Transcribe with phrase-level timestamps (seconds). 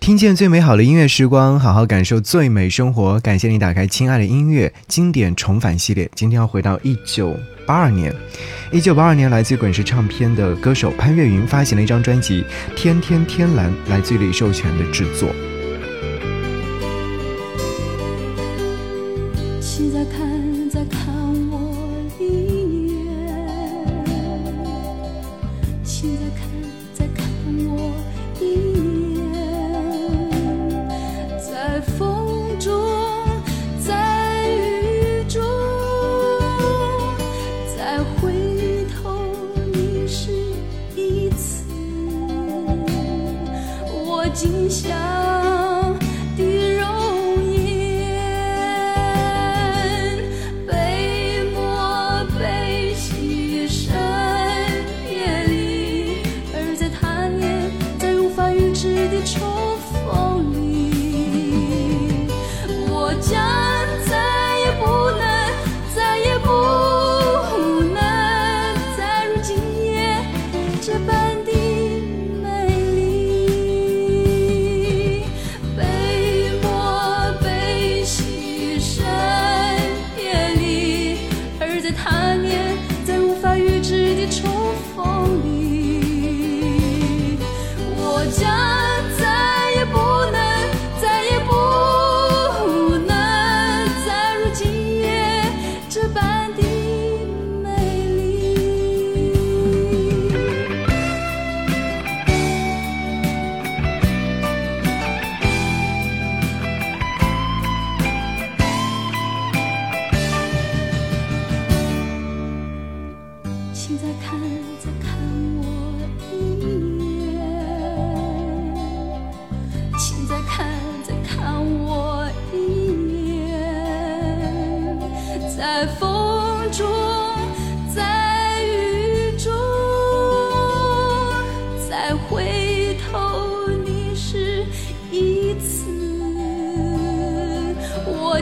[0.00, 3.20] 听见最美好的音乐时光，好好感受最美生活。
[3.20, 6.10] 感谢你打开《亲爱的音乐经典重返》系列。
[6.14, 8.12] 今天要回到一九八二年，
[8.72, 12.42] 一九八二年，来自滚石唱片的歌手潘越云发行了一张专辑
[12.74, 15.28] 《天天天蓝》，来自于李寿全的制作。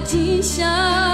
[0.00, 1.07] 吉祥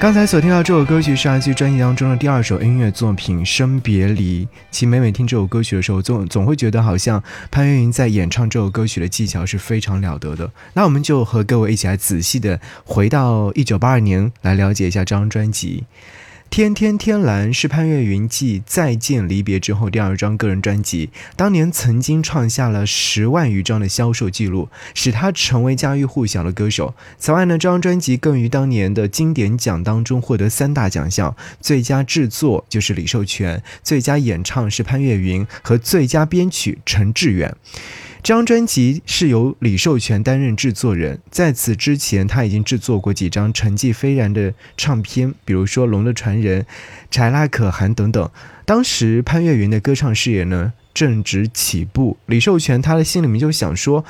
[0.00, 4.46] 刚才所听到这首歌曲是来自专辑当中的第二首音乐作品《生别离》。
[4.70, 7.20] 其实每每听这首歌曲的时候，总总会觉得好像
[7.50, 10.48] 潘越云在演唱这首歌曲的技巧是非常了得的。
[10.74, 15.82] 那我们就和各位一起来仔细的回到一九八二年，来了解一下这张专辑。
[16.50, 26.94] 天天天蓝是潘越云继《再见离别》之后第二张个人专辑，当年曾经创下了十万余张的销售记录，使他成为家喻户晓的歌手。
[27.16, 37.54] 此外呢，这张专辑更于当年的经典奖当中获得三大奖项：最佳制作就是李寿全，最佳演唱是潘越云和最佳编曲陈志远。
[38.22, 46.62] 这张专辑是由李寿全担任制作人，在此之前他已经制作过几张成绩斐然的唱片，比如说《龙的传人》、
[47.10, 48.30] 《柴拉可汗》等等。
[48.64, 54.04] 当时潘越云的歌唱事业呢正值起步，李寿全他的心里面就想说。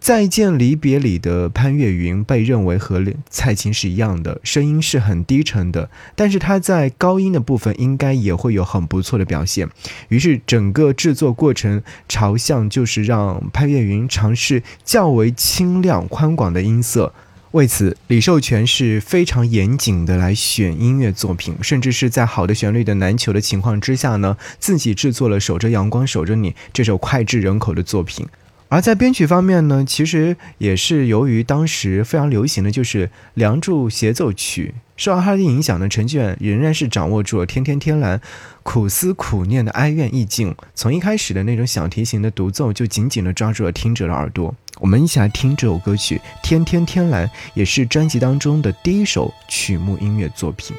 [0.00, 9.68] 再见离别里的潘越云被认为和蔡琴是一样的，声音是很低沉的，但是他在高音的部分应该也会有很不错的表现。
[10.08, 17.12] 于是整个制作过程朝向就是让潘越云尝试较为清亮宽广的音色。
[17.52, 28.26] 为此，李寿全是非常严谨的来选音乐作品，甚至是在好的旋律的难求的情况之下呢，自己制作了《守着阳光守着你》这首脍炙人口的作品。
[28.70, 38.18] 而在编曲方面呢，其实也是由于当时非常流行的就是《梁祝协奏曲》，受到他的影响呢，陈俊仍然是掌握住了《天天天蓝》
[38.62, 44.54] 苦思苦念的哀怨意境，从一开始的那种小提琴的独奏就紧紧地抓住了听者的耳朵。
[44.80, 50.76] 我们一起来听这首歌曲《天天天蓝》，也是专辑当中的第一首曲目音乐作品。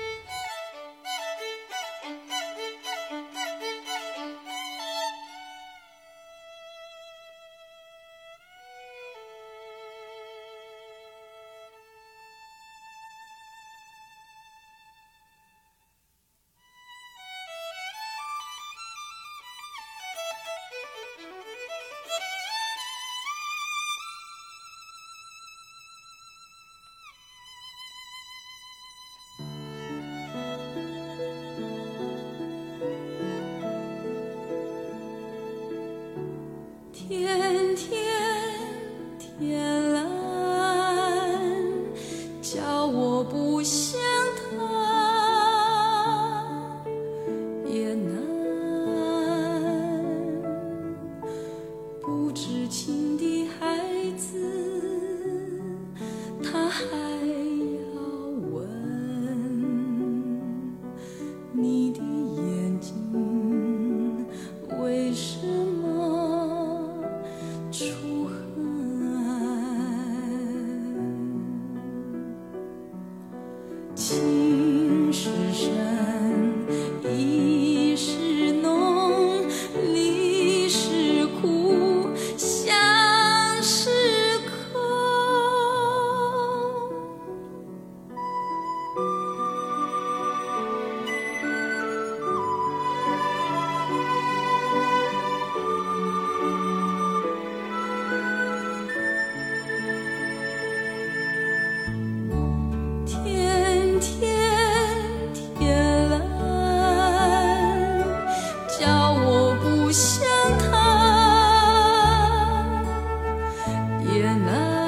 [114.50, 114.79] 也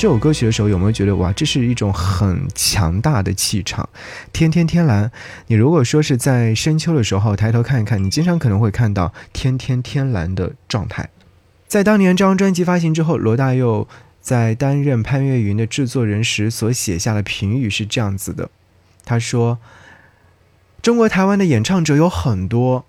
[0.00, 3.86] 这首歌曲的时候，有没有觉得哇，这是一种很强大的气场？
[4.32, 5.12] 天天天蓝，
[5.48, 11.10] 你如果说是在深秋的时候抬头看一看，你经常可能会看到天天天蓝的状态。
[11.68, 13.86] 在当年这张专辑发行之后，罗大佑
[14.22, 18.48] 在担任潘越云的制作人时所写下的评语是这样子的：
[19.04, 19.58] 他说，
[20.80, 22.86] 中国台湾的演唱者有很多。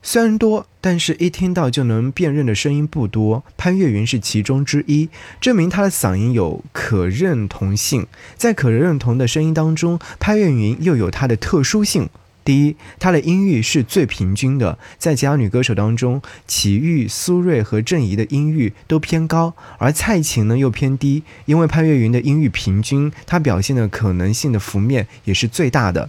[0.00, 3.44] 虽然多，但是一听到就能辨认的声音不多。
[3.56, 5.08] 潘越云是其中之一，
[5.40, 8.06] 证明他的嗓音有可认同性。
[8.36, 12.08] 在可认同的声音当中，潘越云又有它的特殊性。
[12.44, 21.22] 第一，她的音域是最平均的，在其他女歌手当中，齐豫、苏芮和郑怡的音域都偏高，而蔡琴呢又偏低。
[21.44, 26.08] 因为潘越云的音域平均，她表现的可能性的幅面也是最大的。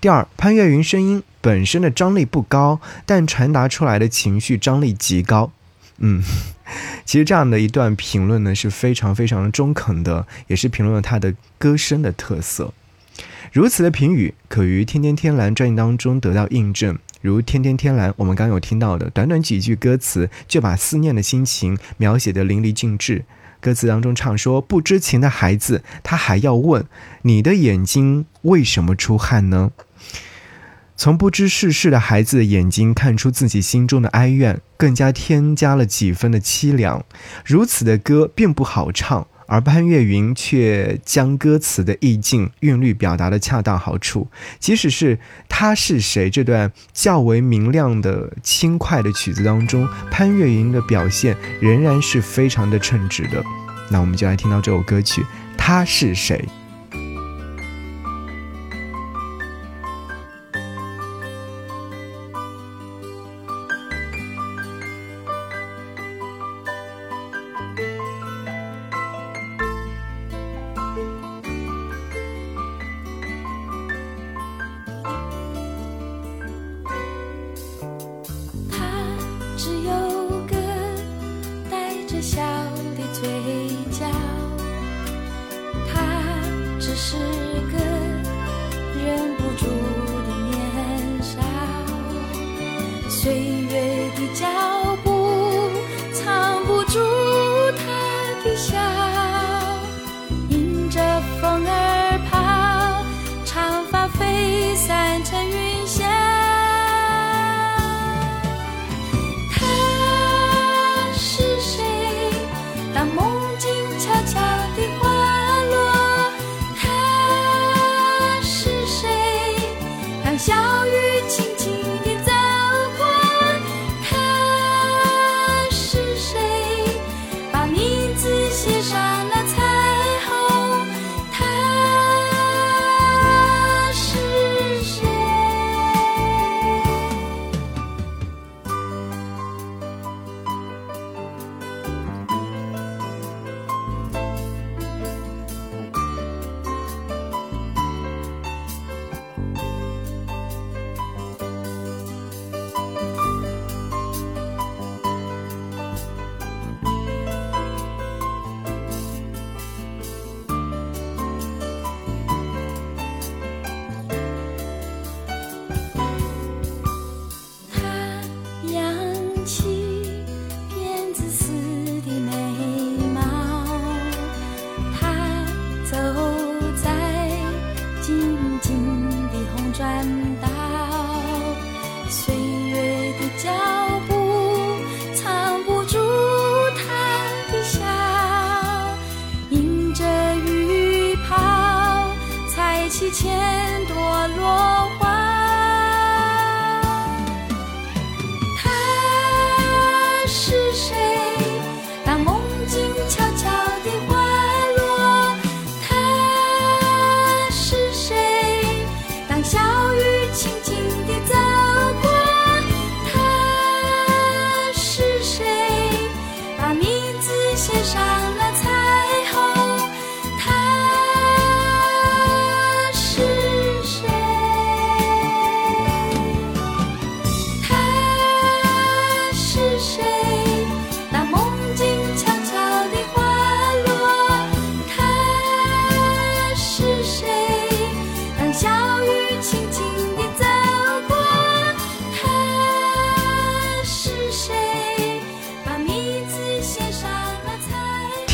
[0.00, 5.52] 第二，潘越云声音本身的张力不高，但传达出来的情绪张力极高。
[5.98, 6.22] 嗯，
[7.04, 12.72] 其实这样的一段评论呢是非常非常中肯的，也是评论了他的歌声的特色。
[13.52, 16.98] 如此的评语可于《天天天蓝》专辑当中得到印证。
[17.20, 23.26] 如《天天天蓝》，我们刚有听到的，短短几句歌词就把思念的心情描写得淋漓尽致。
[23.60, 26.86] 歌词当中唱说：“不知情的孩子，他还要问
[27.20, 29.72] 你的眼睛为什么出汗呢？”
[31.00, 37.02] 从不知世事的孩子的眼睛看出自己心中的哀怨，更加添加了几分的凄凉。
[37.42, 44.28] 如此的歌并不好唱，而潘越云却将歌词的意境、韵律表达的恰到好处。
[44.58, 53.42] 即使是他是谁这段较为明亮的轻快的曲子当中，潘越云的表现仍然是非常的称职的。
[53.88, 55.22] 那我们就来听到这首歌曲
[55.56, 56.44] 《他是谁》。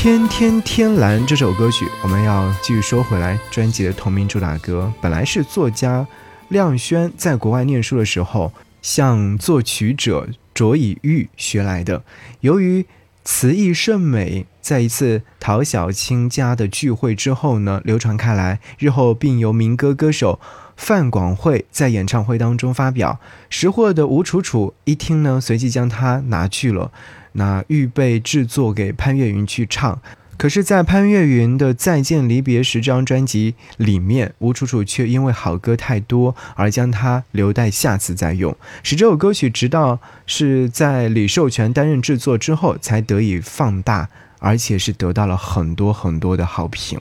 [0.06, 3.36] 天天天蓝这首歌曲，我们要继续说回来。
[3.50, 6.06] 专辑的同名主打歌，本来是作家
[6.46, 12.04] 亮轩在国外念书的时候向作曲者卓以玉学来的。
[12.38, 12.86] 由于
[13.24, 20.38] 词意甚美，在一次陶小青家的聚会之后呢，流传开来，日后并由民歌歌手
[20.76, 23.18] 范广惠在演唱会当中发表。
[23.50, 26.92] 识货的吴楚楚一听呢，随即将它拿去了。
[27.38, 30.00] 那预备制作给潘越云去唱，
[30.38, 46.98] 可是，在潘越云的《再见离别时》这张专辑里面，吴楚楚却因为好歌太多而将它留待下次再用，使这首歌曲直到是在李寿全担任制作之后才得以放大，而且是得到了很多很多的好评。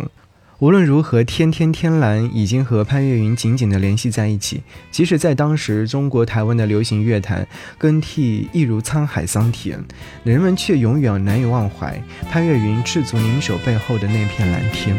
[0.60, 4.64] 无论如何，天天天蓝已经和潘越云紧紧地联系在一起。
[4.90, 7.46] 即使在当时，中国台湾的流行乐坛
[7.78, 9.84] 更替一如沧海桑田，
[10.24, 14.98] 人们却永远难以忘怀潘越云赤足凝手背后的那片蓝天，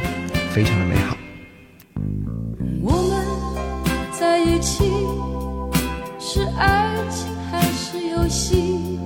[0.51, 1.17] 非常的美好。
[2.83, 4.85] 我们在一起
[6.19, 8.99] 是爱情还是游戏？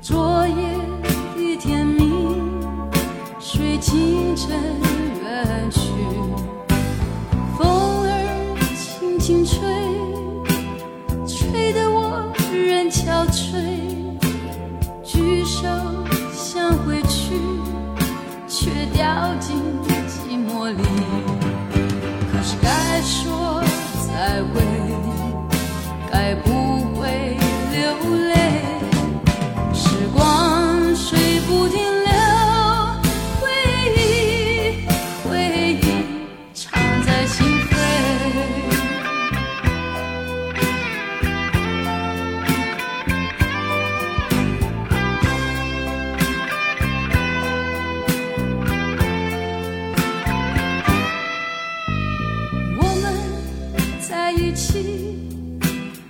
[0.00, 0.54] 昨夜
[1.36, 1.97] 一天。
[3.80, 4.50] 清晨
[5.22, 5.80] 远去，
[7.56, 8.10] 风儿
[8.76, 9.56] 轻轻吹，
[11.26, 13.78] 吹得我人憔悴，
[15.04, 15.68] 举手
[16.32, 17.34] 想回去，
[18.48, 19.56] 却掉进
[20.08, 20.82] 寂寞里。
[22.32, 23.62] 可是该说
[24.06, 24.60] 再会，
[26.10, 26.57] 该不。
[54.28, 55.16] 在一起？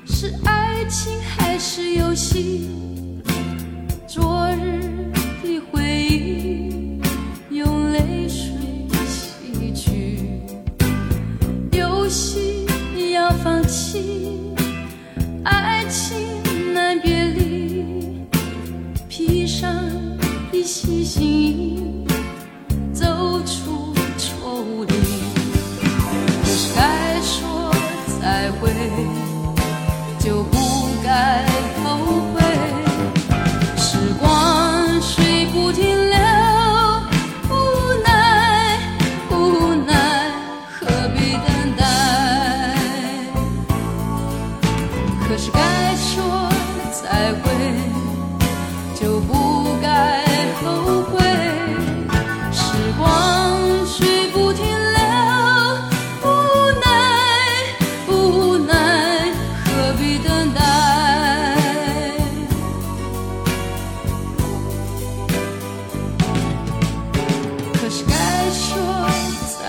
[0.05, 2.69] 是爱情还是游戏？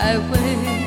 [0.09, 0.78] 才会